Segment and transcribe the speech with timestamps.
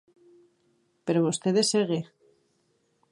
[1.05, 1.99] Pero vostede segue.